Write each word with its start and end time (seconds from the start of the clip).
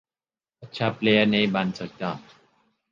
اچھا 0.63 0.87
پلئیر 0.97 1.25
نہیں 1.25 1.47
بن 1.47 1.67
سکتا، 1.79 2.09